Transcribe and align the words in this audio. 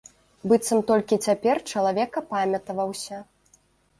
Быццам 0.51 0.79
толькі 0.91 1.19
цяпер 1.25 1.61
чалавек 1.73 2.11
апамятаваўся. 2.21 3.21